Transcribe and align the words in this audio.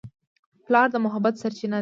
پلار 0.65 0.87
د 0.91 0.95
محبت 1.05 1.33
سرچینه 1.41 1.77
ده. 1.79 1.79